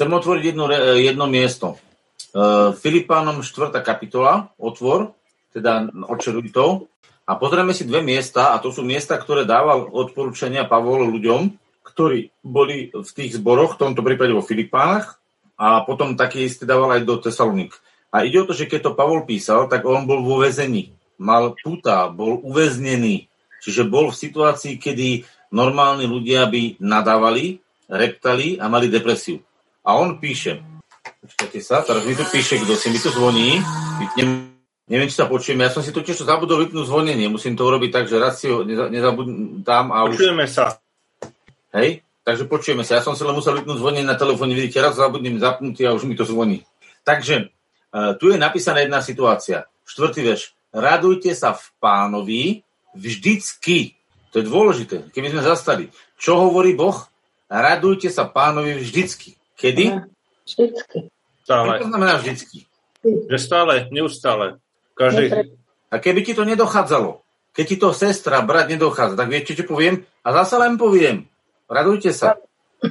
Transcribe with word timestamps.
Chcem 0.00 0.16
otvoriť 0.16 0.56
jedno, 0.56 0.64
jedno 0.96 1.28
miesto. 1.28 1.76
Filipánom 2.80 3.44
4. 3.44 3.68
kapitola, 3.84 4.48
otvor, 4.56 5.12
teda 5.52 5.92
očeruj 6.08 6.56
to. 6.56 6.88
A 7.28 7.36
pozrieme 7.36 7.76
si 7.76 7.84
dve 7.84 8.00
miesta, 8.00 8.56
a 8.56 8.64
to 8.64 8.72
sú 8.72 8.80
miesta, 8.80 9.20
ktoré 9.20 9.44
dával 9.44 9.92
odporúčania 9.92 10.64
Pavol 10.64 11.04
ľuďom, 11.04 11.52
ktorí 11.84 12.32
boli 12.40 12.88
v 12.88 13.10
tých 13.12 13.36
zboroch, 13.36 13.76
v 13.76 13.92
tomto 13.92 14.00
prípade 14.00 14.32
vo 14.32 14.40
Filipánach, 14.40 15.20
a 15.60 15.84
potom 15.84 16.16
taký 16.16 16.48
istý 16.48 16.64
dával 16.64 16.96
aj 16.96 17.04
do 17.04 17.20
Tesalonik. 17.20 17.76
A 18.08 18.24
ide 18.24 18.40
o 18.40 18.48
to, 18.48 18.56
že 18.56 18.72
keď 18.72 18.88
to 18.88 18.96
Pavol 18.96 19.28
písal, 19.28 19.68
tak 19.68 19.84
on 19.84 20.08
bol 20.08 20.24
vo 20.24 20.40
väzení. 20.40 20.96
Mal 21.20 21.52
puta, 21.60 22.08
bol 22.08 22.40
uväznený. 22.40 23.28
Čiže 23.60 23.84
bol 23.84 24.08
v 24.08 24.16
situácii, 24.16 24.80
kedy 24.80 25.28
normálni 25.52 26.08
ľudia 26.08 26.48
by 26.48 26.80
nadávali, 26.80 27.60
reptali 27.84 28.56
a 28.56 28.64
mali 28.72 28.88
depresiu. 28.88 29.44
A 29.84 29.96
on 29.96 30.20
píše, 30.20 30.60
počkajte 31.24 31.60
sa, 31.64 31.80
teraz 31.80 32.04
mi 32.04 32.12
tu 32.12 32.24
píše, 32.28 32.60
kto 32.60 32.76
si 32.76 32.92
mi 32.92 32.98
tu 33.00 33.08
zvoní, 33.08 33.60
vypnem 34.00 34.50
Neviem, 34.90 35.06
či 35.06 35.22
sa 35.22 35.30
počujeme. 35.30 35.62
Ja 35.62 35.70
som 35.70 35.86
si 35.86 35.94
totiž 35.94 36.26
zabudol 36.26 36.66
vypnúť 36.66 36.90
zvonenie. 36.90 37.30
Musím 37.30 37.54
to 37.54 37.62
urobiť 37.62 37.94
tak, 37.94 38.04
že 38.10 38.18
raz 38.18 38.42
si 38.42 38.50
ho 38.50 38.66
nezabudnem 38.66 39.62
tam 39.62 39.94
a 39.94 40.02
už... 40.10 40.18
Počujeme 40.18 40.50
sa. 40.50 40.82
Hej? 41.70 42.02
Takže 42.26 42.50
počujeme 42.50 42.82
sa. 42.82 42.98
Ja 42.98 43.02
som 43.06 43.14
si 43.14 43.22
len 43.22 43.30
musel 43.30 43.54
vypnúť 43.54 43.78
zvonenie 43.78 44.02
na 44.02 44.18
telefóne. 44.18 44.50
Vidíte, 44.50 44.82
raz 44.82 44.98
zabudnem 44.98 45.38
zapnutý 45.38 45.86
a 45.86 45.94
už 45.94 46.10
mi 46.10 46.18
to 46.18 46.26
zvoní. 46.26 46.66
Takže 47.06 47.54
uh, 47.94 48.18
tu 48.18 48.34
je 48.34 48.38
napísaná 48.42 48.82
jedna 48.82 48.98
situácia. 48.98 49.70
Štvrtý 49.86 50.26
verš. 50.26 50.58
Radujte 50.74 51.38
sa 51.38 51.54
v 51.54 51.64
pánovi 51.78 52.42
vždycky. 52.90 53.94
To 54.34 54.42
je 54.42 54.44
dôležité. 54.50 54.96
Keby 55.14 55.30
sme 55.30 55.46
zastali. 55.46 55.86
Čo 56.18 56.50
hovorí 56.50 56.74
Boh? 56.74 56.98
Radujte 57.46 58.10
sa 58.10 58.26
pánovi 58.26 58.74
vždycky. 58.74 59.38
Kedy? 59.60 60.00
Vždycky. 60.48 61.12
Stále. 61.44 61.84
To 61.84 61.88
znamená 61.92 62.16
vždycky? 62.16 62.64
Že 63.04 63.36
stále, 63.38 63.74
neustále. 63.92 64.56
Každý... 64.96 65.52
A 65.90 65.98
keby 65.98 66.22
ti 66.22 66.32
to 66.32 66.48
nedochádzalo, 66.48 67.20
keď 67.52 67.64
ti 67.66 67.76
to 67.76 67.90
sestra, 67.90 68.46
brat 68.46 68.70
nedochádza, 68.70 69.18
tak 69.18 69.28
viete, 69.28 69.58
čo 69.58 69.66
poviem? 69.66 70.06
A 70.22 70.28
zase 70.32 70.54
len 70.56 70.78
poviem, 70.78 71.26
radujte 71.66 72.14
sa. 72.14 72.38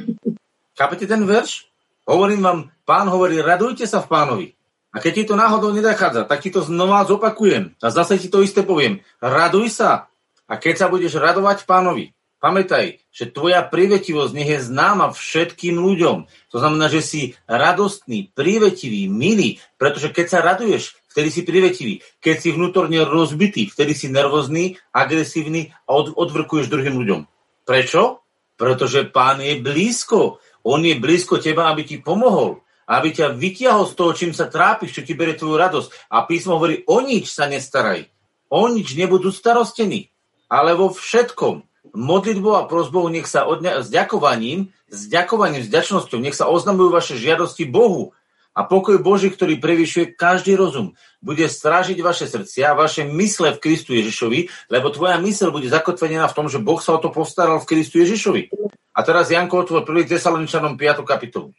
Chápete 0.77 1.07
ten 1.07 1.23
verš? 1.23 1.71
Hovorím 2.03 2.41
vám, 2.43 2.59
pán 2.83 3.07
hovorí, 3.07 3.39
radujte 3.39 3.87
sa 3.87 4.03
v 4.03 4.11
pánovi. 4.11 4.47
A 4.89 4.97
keď 4.97 5.11
ti 5.13 5.23
to 5.29 5.35
náhodou 5.37 5.69
nedochádza, 5.69 6.25
tak 6.25 6.41
ti 6.41 6.49
to 6.49 6.65
znova 6.65 7.05
zopakujem. 7.05 7.77
A 7.77 7.87
zase 7.93 8.17
ti 8.17 8.27
to 8.27 8.41
isté 8.41 8.65
poviem. 8.65 9.05
Raduj 9.21 9.69
sa. 9.69 10.09
A 10.49 10.57
keď 10.57 10.81
sa 10.81 10.87
budeš 10.89 11.21
radovať 11.21 11.69
pánovi, 11.69 12.09
pamätaj, 12.39 13.03
že 13.11 13.29
tvoja 13.29 13.61
privetivosť 13.67 14.31
nech 14.33 14.49
je 14.49 14.59
známa 14.63 15.11
všetkým 15.11 15.75
ľuďom. 15.75 16.17
To 16.25 16.57
znamená, 16.57 16.87
že 16.87 17.03
si 17.03 17.21
radostný, 17.45 18.31
privetivý, 18.31 19.11
milý, 19.11 19.59
pretože 19.75 20.09
keď 20.15 20.25
sa 20.25 20.39
raduješ, 20.41 20.95
vtedy 21.11 21.29
si 21.29 21.41
privetivý. 21.43 21.93
Keď 22.23 22.35
si 22.39 22.49
vnútorne 22.55 23.03
rozbitý, 23.03 23.67
vtedy 23.67 23.93
si 23.93 24.07
nervózny, 24.07 24.79
agresívny 24.95 25.75
a 25.85 25.99
od, 25.99 26.15
odvrkuješ 26.15 26.71
druhým 26.71 26.95
ľuďom. 26.95 27.21
Prečo? 27.67 28.23
Pretože 28.55 29.07
pán 29.11 29.43
je 29.43 29.59
blízko. 29.59 30.39
On 30.65 30.79
je 30.79 30.95
blízko 30.97 31.37
teba, 31.43 31.69
aby 31.69 31.85
ti 31.85 31.99
pomohol. 32.01 32.63
Aby 32.89 33.13
ťa 33.13 33.37
vytiahol 33.37 33.85
z 33.85 33.93
toho, 33.93 34.11
čím 34.17 34.33
sa 34.33 34.49
trápiš, 34.49 34.97
čo 34.97 35.05
ti 35.05 35.13
berie 35.13 35.37
tvoju 35.37 35.55
radosť. 35.55 35.89
A 36.09 36.25
písmo 36.25 36.57
hovorí, 36.57 36.81
o 36.89 36.99
nič 37.05 37.29
sa 37.29 37.45
nestaraj. 37.45 38.09
O 38.49 38.65
nič 38.65 38.97
nebudú 38.97 39.29
starostení. 39.29 40.09
Ale 40.49 40.73
vo 40.73 40.89
všetkom 40.89 41.68
modlitbou 41.93 42.57
a 42.59 42.67
prozbou 42.67 43.05
nech 43.09 43.25
sa 43.25 43.45
odňa- 43.45 43.85
s 43.85 43.87
ďakovaním, 43.89 44.73
s 44.89 45.05
ďakovaním, 45.09 45.61
s 45.65 45.69
ďačnosťou, 45.69 46.17
nech 46.21 46.37
sa 46.37 46.49
oznamujú 46.49 46.89
vaše 46.89 47.15
žiadosti 47.17 47.69
Bohu 47.69 48.13
a 48.57 48.65
pokoj 48.65 48.97
Boží, 48.99 49.29
ktorý 49.29 49.61
prevyšuje 49.61 50.17
každý 50.17 50.57
rozum, 50.57 50.97
bude 51.23 51.45
strážiť 51.45 51.95
vaše 52.01 52.25
srdcia, 52.25 52.75
vaše 52.75 53.05
mysle 53.05 53.55
v 53.55 53.61
Kristu 53.61 53.95
Ježišovi, 53.95 54.71
lebo 54.73 54.89
tvoja 54.89 55.21
mysel 55.21 55.53
bude 55.53 55.69
zakotvená 55.69 56.25
v 56.27 56.35
tom, 56.35 56.47
že 56.49 56.59
Boh 56.59 56.81
sa 56.81 56.97
o 56.97 56.99
to 56.99 57.13
postaral 57.13 57.61
v 57.61 57.69
Kristu 57.69 58.01
Ježišovi. 58.03 58.51
A 58.91 58.99
teraz 59.05 59.31
Janko 59.31 59.63
otvor 59.63 59.87
1. 59.87 60.11
Tesaloničanom 60.11 60.75
5. 60.75 61.07
kapitolu. 61.07 61.55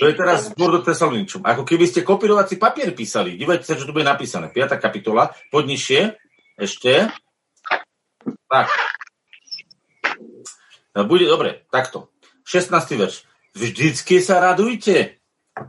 To 0.00 0.04
je 0.08 0.14
teraz 0.16 0.48
zbor 0.52 0.72
do 0.72 0.80
Tesaloničom. 0.80 1.44
Ako 1.44 1.62
keby 1.64 1.84
ste 1.88 2.00
kopírovací 2.04 2.56
papier 2.56 2.92
písali. 2.96 3.36
Dívajte 3.36 3.64
sa, 3.68 3.76
čo 3.76 3.84
tu 3.84 3.92
bude 3.92 4.04
napísané. 4.04 4.48
5. 4.48 4.80
kapitola, 4.80 5.32
podnižšie, 5.52 6.16
ešte. 6.56 7.08
Tak. 8.48 8.66
No, 10.98 11.06
bude 11.06 11.30
dobre, 11.30 11.62
takto. 11.70 12.10
16. 12.42 12.74
verš. 12.98 13.22
Vždycky 13.54 14.18
sa 14.18 14.42
radujte. 14.42 15.22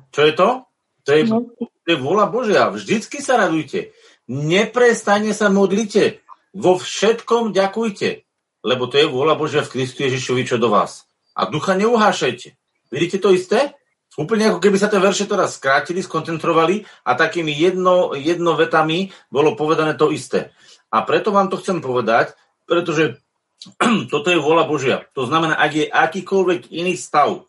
Čo 0.09 0.25
je 0.25 0.33
to? 0.33 0.65
To 1.05 1.09
je, 1.13 1.21
no. 1.29 1.53
to 1.85 1.85
je 1.85 2.01
vôľa 2.01 2.33
Božia. 2.33 2.73
Vždycky 2.73 3.21
sa 3.21 3.37
radujte. 3.37 3.93
Neprestane 4.25 5.29
sa 5.37 5.53
modlite. 5.53 6.25
Vo 6.57 6.81
všetkom 6.81 7.53
ďakujte. 7.53 8.25
Lebo 8.65 8.89
to 8.89 8.97
je 8.97 9.05
vôľa 9.05 9.37
Božia 9.37 9.61
v 9.61 9.69
Kristu 9.77 10.09
Ježišovi, 10.09 10.49
čo 10.49 10.57
do 10.57 10.73
vás. 10.73 11.05
A 11.37 11.45
ducha 11.45 11.77
neuhášajte. 11.77 12.57
Vidíte 12.89 13.21
to 13.21 13.29
isté? 13.29 13.77
Úplne 14.17 14.49
ako 14.49 14.59
keby 14.65 14.81
sa 14.81 14.89
tie 14.89 14.97
verše 14.97 15.29
teraz 15.29 15.61
skrátili, 15.61 16.01
skoncentrovali 16.01 16.89
a 17.05 17.13
takými 17.13 17.53
jedno, 17.53 18.17
jedno 18.17 18.57
vetami 18.57 19.13
bolo 19.29 19.53
povedané 19.53 19.93
to 19.93 20.09
isté. 20.09 20.49
A 20.89 21.05
preto 21.05 21.29
vám 21.29 21.53
to 21.53 21.61
chcem 21.61 21.85
povedať, 21.85 22.33
pretože 22.65 23.21
toto 24.13 24.27
je 24.31 24.39
vôľa 24.39 24.65
Božia. 24.65 24.97
To 25.15 25.27
znamená, 25.27 25.59
ak 25.59 25.71
je 25.75 25.85
akýkoľvek 25.87 26.71
iný 26.71 26.95
stav, 26.95 27.43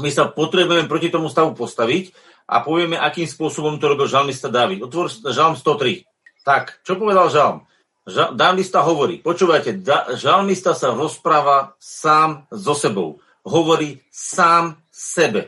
my 0.00 0.08
sa 0.08 0.26
potrebujeme 0.26 0.88
proti 0.88 1.12
tomu 1.12 1.28
stavu 1.28 1.52
postaviť 1.52 2.16
a 2.48 2.64
povieme, 2.64 2.96
akým 2.96 3.28
spôsobom 3.28 3.76
to 3.76 3.92
robil 3.92 4.08
žalmista 4.08 4.48
Dávid. 4.48 4.80
Otvor 4.80 5.12
žalm 5.12 5.54
103. 5.54 6.08
Tak, 6.42 6.82
čo 6.82 6.98
povedal 6.98 7.28
žalm? 7.30 7.58
Žalmista 8.02 8.82
hovorí, 8.82 9.22
počúvajte, 9.22 9.78
žalmista 10.18 10.74
sa 10.74 10.90
rozpráva 10.90 11.78
sám 11.78 12.50
so 12.50 12.74
sebou. 12.74 13.22
Hovorí 13.46 14.02
sám 14.10 14.82
sebe. 14.90 15.46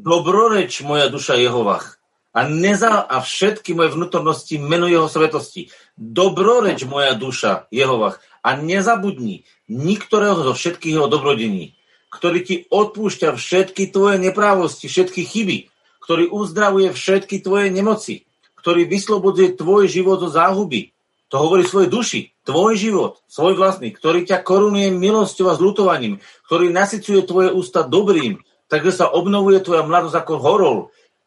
Dobroreč 0.00 0.80
moja 0.80 1.12
duša 1.12 1.36
Jehovach 1.36 2.00
a, 2.30 2.46
neza, 2.46 3.02
a 3.02 3.18
všetky 3.18 3.74
moje 3.74 3.98
vnútornosti 3.98 4.62
menu 4.62 4.86
jeho 4.86 5.10
svetosti. 5.10 5.68
Dobroreč 5.98 6.86
moja 6.86 7.18
duša 7.18 7.66
Jehovach 7.74 8.22
a 8.40 8.56
nezabudni 8.56 9.44
niktorého 9.68 10.40
zo 10.42 10.52
všetkých 10.56 10.96
jeho 10.96 11.08
dobrodení 11.08 11.76
ktorý 12.10 12.38
ti 12.42 12.56
odpúšťa 12.68 13.38
všetky 13.38 13.94
tvoje 13.94 14.18
neprávosti, 14.18 14.90
všetky 14.90 15.22
chyby, 15.22 15.58
ktorý 16.02 16.26
uzdravuje 16.34 16.90
všetky 16.90 17.38
tvoje 17.38 17.70
nemoci, 17.70 18.26
ktorý 18.58 18.84
vyslobodzuje 18.90 19.54
tvoj 19.54 19.86
život 19.86 20.18
zo 20.18 20.28
záhuby. 20.28 20.90
To 21.30 21.38
hovorí 21.38 21.62
svojej 21.62 21.86
duši, 21.86 22.20
tvoj 22.42 22.74
život, 22.74 23.22
svoj 23.30 23.54
vlastný, 23.54 23.94
ktorý 23.94 24.26
ťa 24.26 24.42
korunuje 24.42 24.90
milosťou 24.90 25.54
a 25.54 25.54
zlutovaním, 25.54 26.18
ktorý 26.50 26.74
nasycuje 26.74 27.22
tvoje 27.22 27.54
ústa 27.54 27.86
dobrým, 27.86 28.42
takže 28.66 28.90
sa 28.90 29.06
obnovuje 29.06 29.62
tvoja 29.62 29.86
mladosť 29.86 30.18
ako 30.18 30.34
horol. 30.42 30.78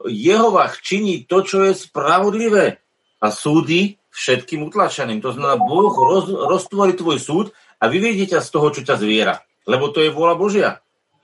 Jehovach 0.04 0.84
činí 0.84 1.24
to, 1.24 1.48
čo 1.48 1.64
je 1.64 1.80
spravodlivé 1.80 2.84
a 3.24 3.32
súdy 3.32 3.96
všetkým 4.14 4.62
utlačeným. 4.70 5.20
To 5.26 5.34
znamená, 5.34 5.58
Boh 5.58 5.90
roz, 5.90 6.30
roztvorí 6.30 6.94
tvoj 6.94 7.18
súd 7.18 7.46
a 7.82 7.90
vyvedie 7.90 8.30
ťa 8.30 8.46
z 8.46 8.50
toho, 8.54 8.70
čo 8.70 8.86
ťa 8.86 9.02
zviera. 9.02 9.42
Lebo 9.66 9.90
to 9.90 10.06
je 10.06 10.14
vôľa 10.14 10.36
Božia. 10.38 10.70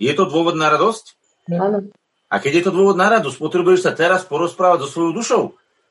Je 0.01 0.09
to 0.17 0.25
dôvod 0.25 0.57
na 0.57 0.73
radosť? 0.73 1.05
Áno. 1.53 1.93
A 2.29 2.35
keď 2.37 2.51
je 2.61 2.63
to 2.69 2.75
dôvod 2.75 2.97
na 2.97 3.09
radosť, 3.09 3.37
potrebuješ 3.37 3.85
sa 3.85 3.91
teraz 3.93 4.25
porozprávať 4.25 4.85
so 4.85 4.87
svojou 4.89 5.13
dušou. 5.13 5.43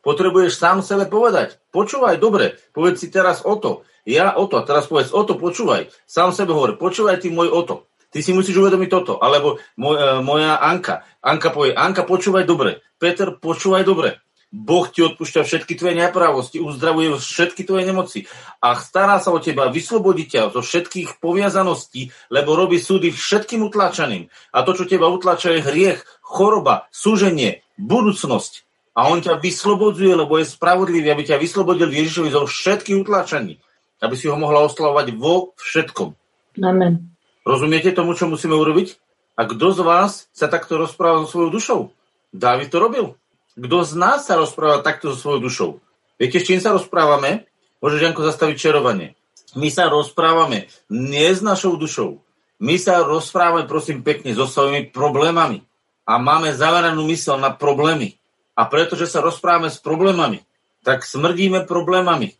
Potrebuješ 0.02 0.54
sám 0.54 0.78
sebe 0.86 1.10
povedať, 1.10 1.58
počúvaj, 1.74 2.22
dobre, 2.22 2.54
povedz 2.70 3.02
si 3.02 3.10
teraz 3.10 3.42
o 3.42 3.58
to, 3.58 3.82
ja 4.06 4.38
o 4.38 4.46
to, 4.46 4.62
a 4.62 4.64
teraz 4.64 4.86
povedz 4.86 5.10
o 5.12 5.20
to, 5.26 5.36
počúvaj. 5.36 5.90
Sám 6.08 6.32
sebe 6.32 6.54
hovor, 6.56 6.80
počúvaj 6.80 7.20
ty 7.20 7.28
môj 7.28 7.50
o 7.52 7.60
to. 7.66 7.74
Ty 8.08 8.24
si 8.24 8.32
musíš 8.32 8.56
uvedomiť 8.56 8.88
toto. 8.88 9.20
Alebo 9.20 9.60
moj, 9.76 9.96
e, 10.00 10.06
moja 10.24 10.56
Anka. 10.56 11.04
Anka 11.20 11.52
povie, 11.52 11.76
Anka, 11.76 12.08
počúvaj 12.08 12.48
dobre. 12.48 12.80
Peter, 12.96 13.36
počúvaj 13.36 13.84
dobre. 13.84 14.16
Boh 14.48 14.88
ti 14.88 15.04
odpúšťa 15.04 15.44
všetky 15.44 15.76
tvoje 15.76 15.92
neprávosti, 15.92 16.56
uzdravuje 16.56 17.20
všetky 17.20 17.68
tvoje 17.68 17.84
nemoci 17.84 18.24
a 18.64 18.80
stará 18.80 19.20
sa 19.20 19.28
o 19.28 19.38
teba, 19.44 19.68
vyslobodí 19.68 20.24
ťa 20.24 20.56
zo 20.56 20.64
všetkých 20.64 21.20
poviazaností, 21.20 22.08
lebo 22.32 22.56
robí 22.56 22.80
súdy 22.80 23.12
všetkým 23.12 23.60
utlačaným. 23.68 24.32
A 24.56 24.64
to, 24.64 24.72
čo 24.72 24.88
teba 24.88 25.12
utlača, 25.12 25.52
je 25.52 25.60
hriech, 25.68 26.00
choroba, 26.24 26.88
súženie, 26.88 27.60
budúcnosť. 27.76 28.64
A 28.96 29.12
on 29.12 29.20
ťa 29.20 29.36
vyslobodzuje, 29.38 30.16
lebo 30.16 30.40
je 30.40 30.48
spravodlivý, 30.48 31.12
aby 31.12 31.28
ťa 31.28 31.38
vyslobodil 31.38 31.92
Ježišovi 31.92 32.32
zo 32.32 32.48
všetkých 32.48 33.04
utlačaní. 33.04 33.60
Aby 34.00 34.14
si 34.16 34.26
ho 34.26 34.34
mohla 34.34 34.64
oslavovať 34.64 35.14
vo 35.14 35.54
všetkom. 35.60 36.16
Amen. 36.64 37.14
Rozumiete 37.46 37.94
tomu, 37.94 38.18
čo 38.18 38.26
musíme 38.26 38.56
urobiť? 38.56 38.98
A 39.38 39.46
kto 39.46 39.70
z 39.70 39.80
vás 39.86 40.26
sa 40.34 40.50
takto 40.50 40.80
rozpráva 40.80 41.22
so 41.22 41.30
svojou 41.30 41.50
dušou? 41.54 41.80
Dávid 42.34 42.74
to 42.74 42.82
robil. 42.82 43.14
Kto 43.58 43.82
z 43.82 43.92
nás 43.98 44.22
sa 44.22 44.38
rozpráva 44.38 44.86
takto 44.86 45.10
so 45.10 45.18
svojou 45.18 45.40
dušou? 45.42 45.70
Viete, 46.14 46.38
s 46.38 46.46
čím 46.46 46.62
sa 46.62 46.70
rozprávame? 46.70 47.50
Môže 47.82 47.98
Janko 47.98 48.22
zastaviť 48.22 48.54
čarovanie. 48.54 49.18
My 49.58 49.66
sa 49.66 49.90
rozprávame 49.90 50.70
nie 50.86 51.26
s 51.26 51.42
našou 51.42 51.74
dušou. 51.74 52.22
My 52.62 52.78
sa 52.78 53.02
rozprávame, 53.02 53.66
prosím, 53.66 54.06
pekne 54.06 54.30
so 54.34 54.46
svojimi 54.46 54.94
problémami. 54.94 55.66
a 56.08 56.16
máme 56.16 56.56
zaveranú 56.56 57.04
mysel 57.12 57.36
na 57.36 57.52
problémy. 57.52 58.16
A 58.56 58.64
pretože 58.64 59.04
sa 59.04 59.20
rozprávame 59.20 59.68
s 59.68 59.76
problémami, 59.76 60.40
tak 60.80 61.04
smrdíme 61.04 61.68
problémami. 61.68 62.32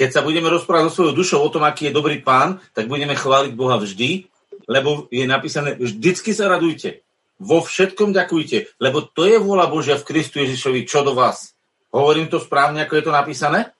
Keď 0.00 0.08
sa 0.08 0.24
budeme 0.24 0.48
rozprávať 0.48 0.90
so 0.90 0.94
svojou 1.04 1.12
dušou 1.12 1.38
o 1.44 1.52
tom, 1.52 1.68
aký 1.68 1.92
je 1.92 1.98
dobrý 1.98 2.24
pán, 2.24 2.56
tak 2.72 2.88
budeme 2.88 3.12
chváliť 3.12 3.52
Boha 3.52 3.76
vždy, 3.76 4.32
lebo 4.64 5.12
je 5.12 5.28
napísané, 5.28 5.76
vždycky 5.76 6.32
sa 6.32 6.48
radujte. 6.48 7.04
Vo 7.40 7.64
všetkom 7.64 8.12
ďakujte, 8.12 8.76
lebo 8.84 9.00
to 9.00 9.24
je 9.24 9.40
vôľa 9.40 9.72
Božia 9.72 9.96
v 9.96 10.04
Kristu 10.04 10.44
Ježišovi, 10.44 10.84
čo 10.84 11.00
do 11.00 11.16
vás. 11.16 11.56
Hovorím 11.88 12.28
to 12.28 12.36
správne, 12.36 12.84
ako 12.84 13.00
je 13.00 13.04
to 13.08 13.12
napísané? 13.16 13.72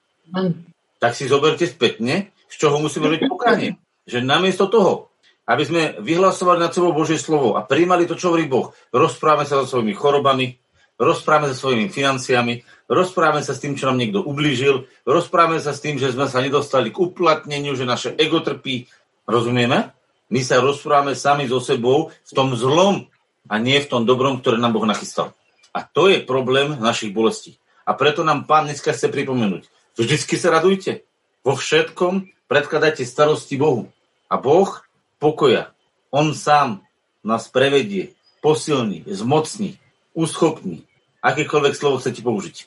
Tak 0.96 1.12
si 1.12 1.28
zoberte 1.28 1.68
spätne, 1.68 2.32
z 2.48 2.54
čoho 2.56 2.80
musíme 2.80 3.04
robiť 3.12 3.28
pokánie. 3.28 3.76
Že 4.08 4.24
namiesto 4.24 4.72
toho, 4.72 5.12
aby 5.44 5.62
sme 5.68 5.82
vyhlasovali 6.00 6.56
nad 6.56 6.72
sebou 6.72 6.96
Božie 6.96 7.20
slovo 7.20 7.60
a 7.60 7.60
príjmali 7.60 8.08
to, 8.08 8.16
čo 8.16 8.32
hovorí 8.32 8.48
Boh. 8.48 8.72
Rozprávame 8.96 9.44
sa 9.44 9.60
so 9.60 9.76
svojimi 9.76 9.92
chorobami, 9.92 10.56
rozprávame 10.96 11.52
sa 11.52 11.54
so 11.58 11.68
svojimi 11.68 11.92
financiami, 11.92 12.64
rozprávame 12.88 13.44
sa 13.44 13.52
s 13.52 13.60
tým, 13.60 13.76
čo 13.76 13.92
nám 13.92 14.00
niekto 14.00 14.24
ublížil, 14.24 14.88
rozprávame 15.04 15.60
sa 15.60 15.76
s 15.76 15.84
tým, 15.84 16.00
že 16.00 16.16
sme 16.16 16.32
sa 16.32 16.40
nedostali 16.40 16.88
k 16.88 17.02
uplatneniu, 17.02 17.76
že 17.76 17.84
naše 17.84 18.16
ego 18.16 18.40
trpí. 18.40 18.88
Rozumieme? 19.28 19.92
My 20.30 20.40
sa 20.46 20.62
rozprávame 20.62 21.18
sami 21.18 21.50
so 21.50 21.58
sebou 21.58 22.08
v 22.08 22.32
tom 22.32 22.54
zlom 22.54 23.09
a 23.48 23.54
nie 23.56 23.80
v 23.80 23.88
tom 23.88 24.02
dobrom, 24.04 24.42
ktoré 24.42 24.60
nám 24.60 24.76
Boh 24.76 24.84
nachystal. 24.84 25.32
A 25.70 25.86
to 25.86 26.10
je 26.10 26.20
problém 26.20 26.74
našich 26.76 27.14
bolestí. 27.14 27.56
A 27.86 27.94
preto 27.94 28.26
nám 28.26 28.44
Pán 28.44 28.66
dneska 28.66 28.92
chce 28.92 29.08
pripomenúť. 29.08 29.66
Vždycky 29.96 30.34
sa 30.38 30.50
radujte. 30.54 31.06
Vo 31.46 31.56
všetkom 31.56 32.28
predkladajte 32.50 33.06
starosti 33.06 33.56
Bohu. 33.56 33.88
A 34.30 34.38
Boh 34.38 34.82
pokoja. 35.22 35.72
On 36.10 36.34
sám 36.34 36.82
nás 37.22 37.46
prevedie, 37.46 38.16
posilní, 38.42 39.06
zmocní, 39.06 39.78
uschopní. 40.16 40.86
Akékoľvek 41.20 41.74
slovo 41.76 42.00
chcete 42.00 42.24
použiť. 42.24 42.66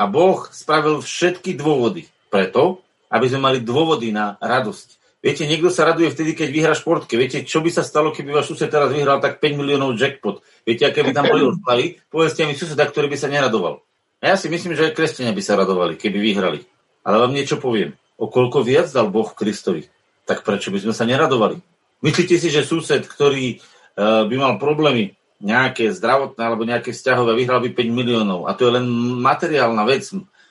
A 0.00 0.08
Boh 0.08 0.48
spravil 0.48 1.02
všetky 1.02 1.58
dôvody 1.58 2.08
preto, 2.32 2.80
aby 3.10 3.26
sme 3.26 3.50
mali 3.50 3.58
dôvody 3.60 4.14
na 4.14 4.38
radosť. 4.40 4.99
Viete, 5.20 5.44
niekto 5.44 5.68
sa 5.68 5.84
raduje 5.84 6.08
vtedy, 6.08 6.32
keď 6.32 6.48
vyhrá 6.48 6.72
športke. 6.72 7.20
Viete, 7.20 7.44
čo 7.44 7.60
by 7.60 7.68
sa 7.68 7.84
stalo, 7.84 8.08
keby 8.08 8.32
váš 8.32 8.56
sused 8.56 8.72
teraz 8.72 8.88
vyhral 8.88 9.20
tak 9.20 9.36
5 9.36 9.52
miliónov 9.52 9.92
jackpot? 9.92 10.40
Viete, 10.64 10.88
aké 10.88 11.04
by 11.04 11.12
tam 11.12 11.28
boli 11.28 11.44
rozplavy? 11.44 11.84
Povedzte 12.08 12.48
mi 12.48 12.56
suseda, 12.56 12.88
ktorý 12.88 13.12
by 13.12 13.18
sa 13.20 13.28
neradoval. 13.28 13.84
A 14.24 14.32
ja 14.32 14.36
si 14.40 14.48
myslím, 14.48 14.72
že 14.72 14.88
aj 14.88 14.96
kresťania 14.96 15.36
by 15.36 15.42
sa 15.44 15.60
radovali, 15.60 16.00
keby 16.00 16.16
vyhrali. 16.16 16.64
Ale 17.04 17.20
vám 17.20 17.36
niečo 17.36 17.60
poviem. 17.60 18.00
O 18.16 18.32
koľko 18.32 18.64
viac 18.64 18.88
dal 18.88 19.12
Boh 19.12 19.28
Kristovi? 19.28 19.84
Tak 20.24 20.40
prečo 20.40 20.72
by 20.72 20.88
sme 20.88 20.96
sa 20.96 21.04
neradovali? 21.04 21.60
Myslíte 22.00 22.40
si, 22.40 22.48
že 22.48 22.64
sused, 22.64 23.04
ktorý 23.04 23.60
uh, 23.60 24.24
by 24.24 24.36
mal 24.40 24.56
problémy 24.56 25.20
nejaké 25.40 25.88
zdravotné 25.92 26.40
alebo 26.40 26.68
nejaké 26.68 26.92
vzťahové, 26.92 27.32
vyhral 27.36 27.64
by 27.64 27.72
5 27.72 27.92
miliónov 27.92 28.44
a 28.44 28.52
to 28.52 28.68
je 28.68 28.76
len 28.76 28.84
materiálna 29.24 29.84
vec, 29.88 30.04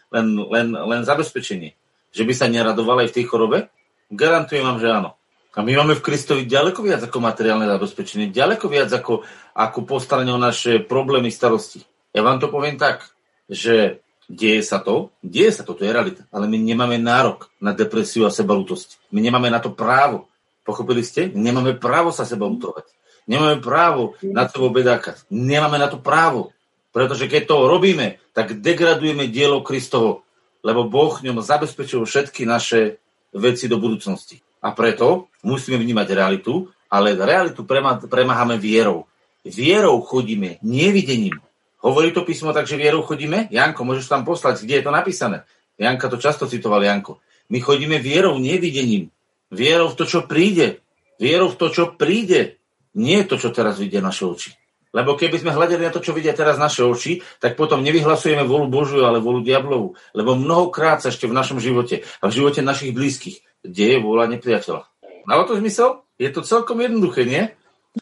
len, 0.09 0.27
len, 0.49 0.67
len 0.73 1.01
zabezpečenie. 1.05 1.77
Že 2.09 2.23
by 2.25 2.33
sa 2.33 2.49
neradoval 2.49 3.05
aj 3.05 3.13
v 3.13 3.15
tej 3.21 3.25
chorobe? 3.29 3.69
Garantujem 4.09 4.65
vám, 4.65 4.81
že 4.81 4.89
áno. 4.89 5.09
A 5.57 5.65
my 5.65 5.75
máme 5.75 5.93
v 5.97 6.05
Kristovi 6.05 6.47
ďaleko 6.47 6.81
viac 6.85 7.01
ako 7.03 7.19
materiálne 7.19 7.67
zabezpečenie, 7.67 8.31
ďaleko 8.31 8.65
viac 8.69 8.89
ako, 8.93 9.27
ako 9.51 9.79
postaranie 9.83 10.31
o 10.31 10.39
naše 10.39 10.79
problémy, 10.79 11.27
starosti. 11.33 11.83
Ja 12.13 12.23
vám 12.23 12.39
to 12.39 12.47
poviem 12.47 12.79
tak, 12.79 13.11
že 13.51 13.99
deje 14.29 14.61
sa 14.61 14.79
to, 14.79 15.09
deje 15.25 15.51
sa 15.51 15.65
to, 15.65 15.73
to 15.73 15.83
je 15.83 15.91
realita, 15.91 16.23
ale 16.29 16.45
my 16.45 16.57
nemáme 16.61 17.01
nárok 17.01 17.49
na 17.59 17.73
depresiu 17.73 18.29
a 18.29 18.31
sebalutosť. 18.31 19.09
My 19.09 19.19
nemáme 19.19 19.49
na 19.49 19.59
to 19.59 19.73
právo. 19.73 20.29
Pochopili 20.63 21.01
ste? 21.01 21.33
Nemáme 21.33 21.75
právo 21.75 22.13
sa 22.13 22.29
seba 22.29 22.45
utovať. 22.45 22.85
Nemáme 23.25 23.61
právo 23.61 24.17
na 24.25 24.45
sebou 24.49 24.69
bedáka. 24.69 25.17
Nemáme 25.33 25.81
na 25.81 25.89
to 25.89 25.97
právo. 26.01 26.53
Pretože 26.89 27.29
keď 27.29 27.45
to 27.45 27.69
robíme, 27.69 28.17
tak 28.33 28.57
degradujeme 28.57 29.29
dielo 29.29 29.61
Kristovo. 29.61 30.25
Lebo 30.65 30.85
Boh 30.85 31.13
ňom 31.21 31.41
zabezpečil 31.41 32.05
všetky 32.05 32.45
naše 32.45 33.01
veci 33.33 33.69
do 33.69 33.77
budúcnosti. 33.77 34.41
A 34.59 34.75
preto 34.75 35.31
musíme 35.45 35.79
vnímať 35.79 36.07
realitu, 36.11 36.67
ale 36.89 37.15
realitu 37.15 37.63
premáhame 38.09 38.57
vierou. 38.57 39.05
Vierou 39.45 40.01
chodíme, 40.03 40.59
nevidením. 40.65 41.39
Hovorí 41.79 42.11
to 42.11 42.27
písmo 42.27 42.51
tak, 42.51 42.67
že 42.67 42.75
vierou 42.75 42.99
chodíme? 43.07 43.47
Janko, 43.47 43.87
môžeš 43.87 44.11
tam 44.11 44.27
poslať, 44.27 44.67
kde 44.67 44.83
je 44.83 44.83
to 44.83 44.91
napísané? 44.91 45.47
Janka 45.79 46.11
to 46.11 46.19
často 46.19 46.43
citoval, 46.43 46.83
Janko. 46.83 47.23
My 47.47 47.63
chodíme 47.63 48.03
vierou, 48.03 48.35
nevidením. 48.35 49.07
Vierou 49.47 49.89
v 49.89 49.95
to, 49.95 50.03
čo 50.03 50.27
príde. 50.27 50.83
Vierou 51.17 51.49
v 51.49 51.57
to, 51.57 51.71
čo 51.71 51.95
príde. 51.95 52.59
Nie 52.99 53.23
to, 53.23 53.39
čo 53.39 53.55
teraz 53.55 53.79
vidia 53.79 54.03
naše 54.03 54.27
oči. 54.27 54.51
Lebo 54.89 55.13
keby 55.13 55.37
sme 55.37 55.53
hľadali 55.53 55.85
na 55.85 55.93
to, 55.93 56.01
čo 56.01 56.17
vidia 56.17 56.33
teraz 56.33 56.57
naše 56.57 56.81
oči, 56.81 57.21
tak 57.37 57.53
potom 57.53 57.85
nevyhlasujeme 57.85 58.41
volu 58.41 58.65
Božiu, 58.65 59.05
ale 59.05 59.21
volu 59.21 59.45
diablovu. 59.45 59.93
Lebo 60.17 60.33
mnohokrát 60.33 60.97
sa 60.97 61.13
ešte 61.13 61.29
v 61.29 61.37
našom 61.37 61.61
živote 61.61 62.01
a 62.21 62.25
v 62.25 62.35
živote 62.41 62.65
našich 62.65 62.97
blízkych 62.97 63.45
deje 63.61 64.01
vôľa 64.01 64.33
nepriateľa. 64.33 64.81
Malo 65.29 65.43
to 65.45 65.61
zmysel? 65.61 66.01
Je 66.17 66.33
to 66.33 66.41
celkom 66.41 66.81
jednoduché, 66.81 67.23
nie? 67.29 67.53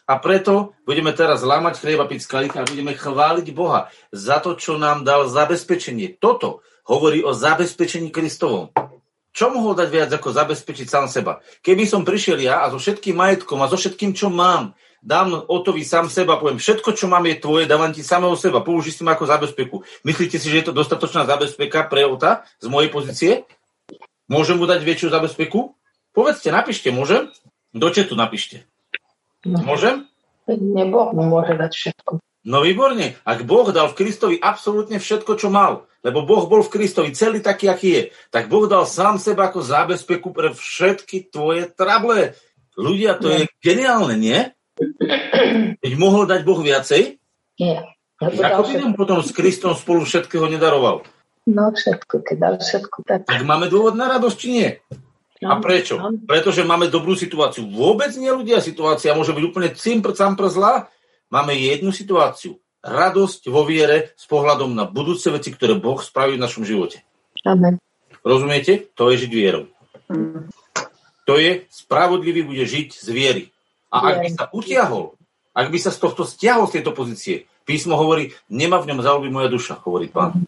A 0.08 0.16
preto 0.20 0.76
budeme 0.88 1.12
teraz 1.12 1.44
lámať 1.44 1.80
chlieba, 1.84 2.08
piť 2.08 2.24
z 2.24 2.28
a 2.56 2.64
budeme 2.64 2.92
chváliť 2.96 3.46
Boha 3.52 3.92
za 4.12 4.40
to, 4.40 4.56
čo 4.56 4.80
nám 4.80 5.04
dal 5.04 5.28
zabezpečenie. 5.28 6.16
Toto 6.16 6.64
hovorí 6.88 7.20
o 7.20 7.36
zabezpečení 7.36 8.08
Kristovom. 8.08 8.72
Čo 9.32 9.52
mohol 9.52 9.76
dať 9.76 9.88
viac 9.92 10.10
ako 10.12 10.34
zabezpečiť 10.34 10.86
sám 10.88 11.06
seba? 11.06 11.44
Keby 11.60 11.84
som 11.84 12.02
prišiel 12.02 12.40
ja 12.40 12.64
a 12.64 12.72
so 12.72 12.80
všetkým 12.80 13.14
majetkom 13.16 13.60
a 13.60 13.70
so 13.70 13.76
všetkým, 13.76 14.16
čo 14.16 14.32
mám, 14.32 14.72
dám 15.02 15.34
Otovi 15.46 15.86
sám 15.86 16.10
seba, 16.10 16.38
poviem, 16.38 16.58
všetko, 16.58 16.94
čo 16.94 17.06
mám, 17.06 17.26
je 17.26 17.38
tvoje, 17.38 17.64
dávam 17.70 17.90
ti 17.90 18.02
samého 18.02 18.34
seba, 18.34 18.62
použij 18.62 18.98
si 18.98 19.02
ma 19.06 19.14
ako 19.14 19.24
zabezpeku. 19.26 19.76
Myslíte 20.02 20.36
si, 20.36 20.46
že 20.50 20.62
je 20.62 20.66
to 20.70 20.76
dostatočná 20.76 21.26
zabezpeka 21.26 21.86
pre 21.86 22.06
Ota 22.06 22.46
z 22.58 22.66
mojej 22.66 22.90
pozície? 22.90 23.30
Môžem 24.28 24.60
mu 24.60 24.68
dať 24.68 24.84
väčšiu 24.84 25.08
zabezpeku? 25.08 25.72
Povedzte, 26.12 26.52
napíšte, 26.52 26.92
môžem? 26.92 27.32
Do 27.72 27.88
četu 27.94 28.18
napíšte. 28.18 28.66
No. 29.46 29.62
Môžem? 29.62 30.08
Nebo 30.48 31.12
mu 31.12 31.24
môže 31.28 31.54
dať 31.54 31.72
všetko. 31.72 32.10
No 32.48 32.64
výborne. 32.64 33.20
Ak 33.28 33.44
Boh 33.44 33.68
dal 33.68 33.92
v 33.92 33.98
Kristovi 34.04 34.36
absolútne 34.40 34.96
všetko, 34.96 35.36
čo 35.36 35.52
mal, 35.52 35.84
lebo 36.00 36.24
Boh 36.24 36.48
bol 36.48 36.64
v 36.64 36.72
Kristovi 36.72 37.12
celý 37.12 37.44
taký, 37.44 37.68
aký 37.68 37.88
je, 37.92 38.02
tak 38.32 38.48
Boh 38.48 38.64
dal 38.64 38.88
sám 38.88 39.20
seba 39.20 39.52
ako 39.52 39.60
zábezpeku 39.60 40.32
pre 40.32 40.56
všetky 40.56 41.28
tvoje 41.28 41.68
trable. 41.68 42.32
Ľudia, 42.78 43.20
to 43.20 43.28
je 43.28 43.42
geniálne, 43.60 44.16
nie? 44.16 44.40
Keď 45.82 45.92
mohol 45.98 46.24
dať 46.26 46.40
Boh 46.46 46.60
viacej, 46.62 47.18
nie. 47.58 47.78
Ako 48.18 48.62
by 48.66 48.74
nám 48.82 48.92
potom 48.98 49.22
s 49.22 49.30
Kristom 49.30 49.78
spolu 49.78 50.02
všetkého 50.02 50.46
nedaroval? 50.50 51.06
No 51.46 51.70
všetko, 51.70 52.26
keď 52.26 52.36
dal 52.36 52.54
všetko, 52.58 52.96
tak... 53.06 53.20
Tak 53.30 53.42
máme 53.46 53.70
dôvod 53.70 53.94
na 53.94 54.10
radosť, 54.10 54.36
či 54.36 54.48
nie? 54.50 54.68
No, 55.38 55.54
a 55.54 55.62
prečo? 55.62 56.02
No. 56.02 56.10
Pretože 56.26 56.66
máme 56.66 56.90
dobrú 56.90 57.14
situáciu. 57.14 57.70
Vôbec 57.70 58.10
nie 58.18 58.28
ľudia. 58.28 58.58
Situácia 58.58 59.14
môže 59.14 59.30
byť 59.30 59.44
úplne 59.46 59.70
cimpr, 59.70 60.12
campr 60.18 60.50
zlá 60.50 60.90
máme 61.30 61.54
jednu 61.54 61.94
situáciu. 61.94 62.58
Radosť 62.82 63.46
vo 63.50 63.62
viere 63.62 64.14
s 64.18 64.26
pohľadom 64.26 64.74
na 64.74 64.86
budúce 64.86 65.30
veci, 65.30 65.54
ktoré 65.54 65.78
Boh 65.78 65.98
spraví 66.02 66.34
v 66.34 66.42
našom 66.42 66.66
živote. 66.66 67.06
Amen. 67.46 67.78
Rozumiete? 68.26 68.90
To 68.98 69.14
je 69.14 69.26
žiť 69.26 69.30
vierou. 69.30 69.70
Mm. 70.10 70.50
To 71.30 71.38
je, 71.38 71.70
spravodlivý 71.70 72.42
bude 72.42 72.64
žiť 72.66 72.98
z 72.98 73.08
viery. 73.14 73.44
A 73.88 73.96
ak 74.04 74.16
by 74.20 74.28
sa 74.32 74.44
utiahol, 74.52 75.16
ak 75.56 75.66
by 75.72 75.78
sa 75.80 75.90
z 75.90 75.98
tohto 75.98 76.28
stiahol 76.28 76.68
z 76.68 76.80
tejto 76.80 76.92
pozície, 76.92 77.48
písmo 77.64 77.96
hovorí, 77.96 78.36
nemá 78.52 78.80
v 78.80 78.92
ňom 78.92 79.00
zaoby 79.04 79.28
moja 79.32 79.48
duša, 79.48 79.80
hovorí 79.84 80.12
pán. 80.12 80.44